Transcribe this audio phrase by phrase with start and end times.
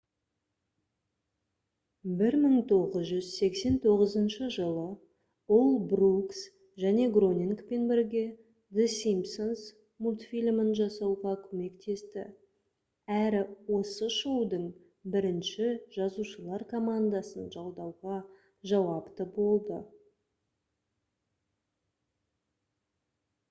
[2.19, 4.85] 1989 жылы
[5.57, 6.39] ол брукс
[6.85, 8.23] және гронингпен бірге
[8.79, 9.61] the simpsons
[10.07, 12.25] мультфильмін жасауға көмектесті
[13.19, 13.43] әрі
[13.81, 14.65] осы шоудың
[15.17, 15.69] бірінші
[15.99, 18.19] жазушылар командасын жалдауға
[18.73, 19.81] жауапты болды